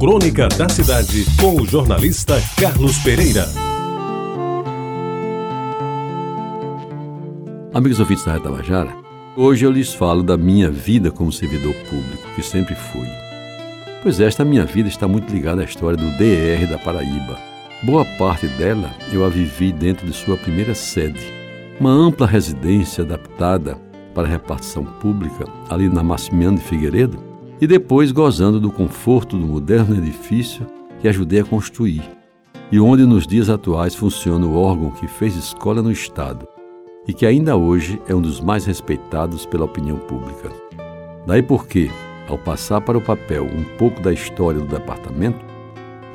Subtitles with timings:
[0.00, 3.44] Crônica da Cidade, com o jornalista Carlos Pereira.
[7.74, 8.96] Amigos ouvintes da Reta Tabajara,
[9.36, 13.06] hoje eu lhes falo da minha vida como servidor público, que sempre fui.
[14.02, 17.38] Pois esta minha vida está muito ligada à história do DR da Paraíba.
[17.82, 21.20] Boa parte dela eu a vivi dentro de sua primeira sede,
[21.78, 23.76] uma ampla residência adaptada
[24.14, 27.29] para repartição pública ali na Maximiano de Figueiredo,
[27.60, 30.66] e depois gozando do conforto do moderno edifício
[31.00, 32.02] que ajudei a construir,
[32.72, 36.46] e onde nos dias atuais funciona o órgão que fez escola no Estado
[37.06, 40.50] e que ainda hoje é um dos mais respeitados pela opinião pública.
[41.26, 41.90] Daí porque,
[42.28, 45.44] ao passar para o papel um pouco da história do departamento,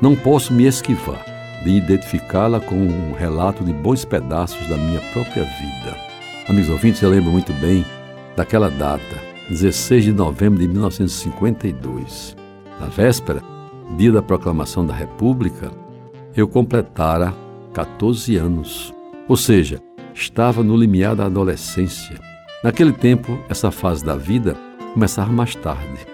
[0.00, 1.24] não posso me esquivar
[1.62, 5.96] de identificá-la com um relato de bons pedaços da minha própria vida.
[6.48, 7.84] Amigos ouvintes, eu lembro muito bem
[8.36, 12.36] daquela data, 16 de novembro de 1952.
[12.80, 13.40] Na véspera,
[13.96, 15.70] dia da proclamação da República,
[16.36, 17.32] eu completara
[17.72, 18.92] 14 anos.
[19.28, 19.80] Ou seja,
[20.12, 22.18] estava no limiar da adolescência.
[22.64, 24.56] Naquele tempo, essa fase da vida
[24.92, 26.06] começava mais tarde.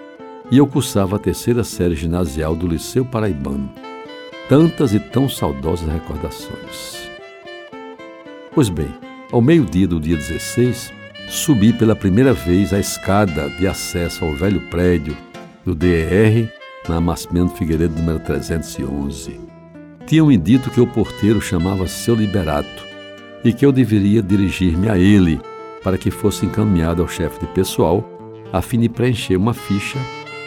[0.51, 3.71] E eu cursava a terceira série ginasial do Liceu Paraibano.
[4.47, 7.09] Tantas e tão saudosas recordações.
[8.53, 8.93] Pois bem,
[9.31, 10.93] ao meio-dia do dia 16,
[11.29, 15.15] subi pela primeira vez a escada de acesso ao velho prédio
[15.65, 16.51] do DER
[16.87, 19.39] na Massimento Figueiredo número 311.
[20.05, 22.85] Tinham-me dito que o porteiro chamava seu Liberato
[23.43, 25.39] e que eu deveria dirigir-me a ele
[25.83, 28.09] para que fosse encaminhado ao chefe de pessoal
[28.51, 29.97] a fim de preencher uma ficha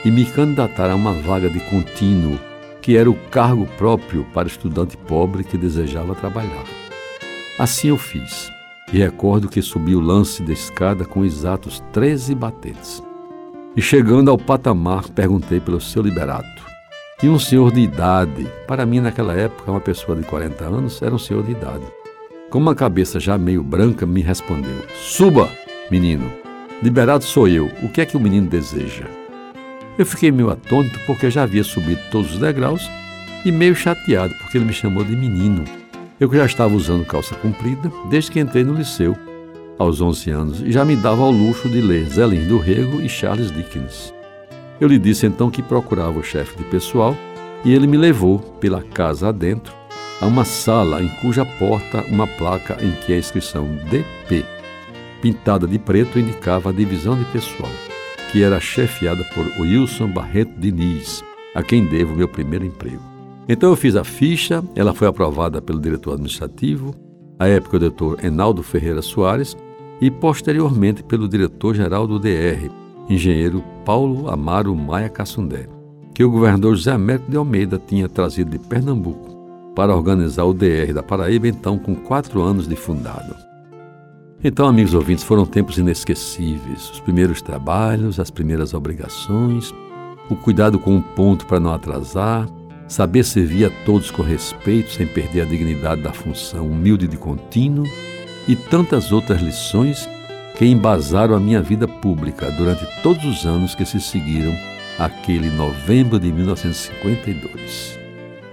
[0.04, 2.38] e me candidatar a uma vaga de contínuo,
[2.80, 6.64] que era o cargo próprio para estudante pobre que desejava trabalhar.
[7.58, 8.55] Assim eu fiz
[8.92, 13.02] e recordo que subi o lance da escada com exatos 13 batentes.
[13.76, 16.64] E chegando ao patamar, perguntei pelo seu liberato.
[17.22, 21.14] E um senhor de idade, para mim naquela época, uma pessoa de 40 anos era
[21.14, 21.84] um senhor de idade.
[22.50, 25.50] Com uma cabeça já meio branca, me respondeu: Suba,
[25.91, 26.30] menino.
[26.82, 27.70] Liberado sou eu.
[27.82, 29.06] O que é que o menino deseja?
[29.98, 32.82] Eu fiquei meio atônito porque já havia subido todos os degraus
[33.44, 35.64] e meio chateado porque ele me chamou de menino.
[36.19, 39.15] Eu que já estava usando calça comprida desde que entrei no liceu,
[39.78, 43.09] aos 11 anos, e já me dava ao luxo de ler Zelim do Rego e
[43.09, 44.15] Charles Dickens.
[44.81, 47.15] Eu lhe disse então que procurava o chefe de pessoal
[47.62, 49.75] e ele me levou pela casa adentro
[50.21, 54.43] a uma sala em cuja porta uma placa em que a inscrição DP,
[55.21, 57.71] pintada de preto, indicava a divisão de pessoal,
[58.32, 61.22] que era chefiada por Wilson Barreto Diniz,
[61.55, 63.16] a quem devo meu primeiro emprego.
[63.48, 66.94] Então eu fiz a ficha, ela foi aprovada pelo diretor administrativo,
[67.38, 69.56] à época o doutor Enaldo Ferreira Soares,
[70.00, 72.70] e posteriormente pelo diretor-geral do DR,
[73.08, 75.68] engenheiro Paulo Amaro Maia Cassundé,
[76.12, 79.36] que o governador José Américo de Almeida tinha trazido de Pernambuco
[79.76, 83.36] para organizar o DR da Paraíba, então com quatro anos de fundado.
[84.42, 86.90] Então, amigos ouvintes, foram tempos inesquecíveis.
[86.90, 89.72] Os primeiros trabalhos, as primeiras obrigações,
[90.28, 92.46] o cuidado com o ponto para não atrasar,
[92.88, 97.86] saber servir a todos com respeito, sem perder a dignidade da função humilde de contínuo,
[98.47, 100.08] e tantas outras lições
[100.56, 104.54] que embasaram a minha vida pública durante todos os anos que se seguiram
[104.98, 107.98] aquele novembro de 1952.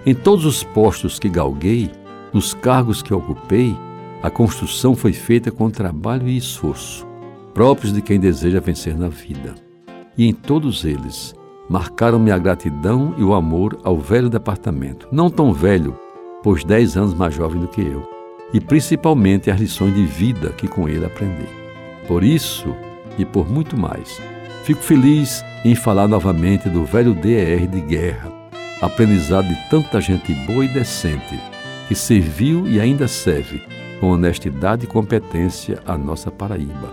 [0.06, 1.90] Em todos os postos que galguei,
[2.34, 3.76] nos cargos que ocupei,
[4.22, 7.08] a construção foi feita com trabalho e esforço,
[7.54, 9.54] próprios de quem deseja vencer na vida.
[10.18, 11.34] E em todos eles,
[11.74, 15.98] marcaram-me a gratidão e o amor ao velho departamento, não tão velho,
[16.44, 18.08] pois dez anos mais jovem do que eu,
[18.54, 21.48] e principalmente as lições de vida que com ele aprendi.
[22.08, 22.76] Por isso
[23.18, 24.22] e por muito mais,
[24.64, 28.32] fico feliz em falar novamente do velho DER de guerra,
[28.80, 31.40] aprendizado de tanta gente boa e decente,
[31.88, 33.64] que serviu e ainda serve
[34.00, 36.92] com honestidade e competência a nossa Paraíba.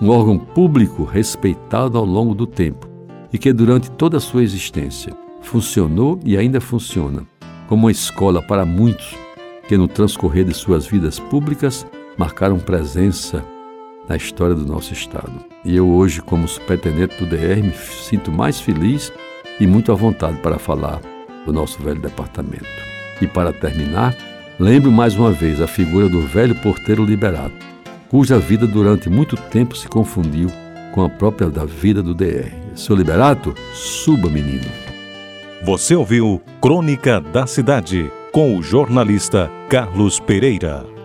[0.00, 2.87] Um órgão público respeitado ao longo do tempo,
[3.32, 7.26] e que durante toda a sua existência funcionou e ainda funciona
[7.68, 9.14] como uma escola para muitos
[9.68, 11.86] que no transcorrer de suas vidas públicas
[12.16, 13.44] marcaram presença
[14.08, 15.44] na história do nosso estado.
[15.64, 19.12] E eu hoje, como superintendente do DR, me sinto mais feliz
[19.60, 21.00] e muito à vontade para falar
[21.44, 22.64] do nosso velho departamento.
[23.20, 24.16] E para terminar,
[24.58, 27.52] lembro mais uma vez a figura do velho porteiro liberado,
[28.08, 30.50] cuja vida durante muito tempo se confundiu
[30.94, 32.67] com a própria da vida do DR.
[32.78, 34.70] Seu Liberato, suba, menino.
[35.64, 40.97] Você ouviu Crônica da Cidade com o jornalista Carlos Pereira.